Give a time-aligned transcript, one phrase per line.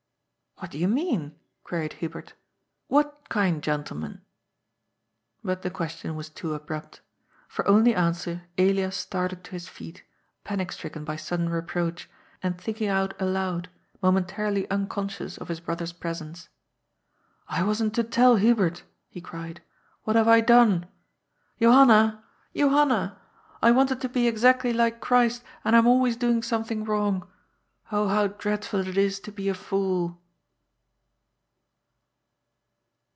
[0.61, 2.35] "What do you mean?" queried Hubert"
[2.95, 4.21] What kind gentleman?"
[5.43, 7.01] But the question was too abrupt.
[7.47, 10.03] For only answer Elias started to his feet,
[10.43, 12.07] panic stricken by sudden reproach,
[12.43, 13.69] and thinking out aloud,
[14.03, 16.49] momentarily unconscious of his broth er's presence."
[17.49, 19.63] I wasn't to tell Hubert!" he cried."
[20.03, 20.85] What have I done?
[21.59, 22.23] Johanna!
[22.55, 23.17] Johanna!
[23.63, 27.27] I wanted to be exactly like Christ, and I am always doing something wrong!
[27.91, 30.19] Oh how dreadful it is to be a fool